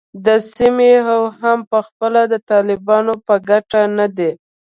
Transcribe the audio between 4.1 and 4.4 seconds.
دی